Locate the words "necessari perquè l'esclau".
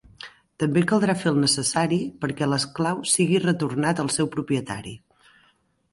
1.43-3.03